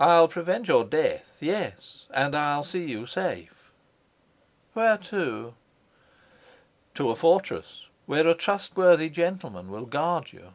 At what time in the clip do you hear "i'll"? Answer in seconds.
0.00-0.26, 2.34-2.64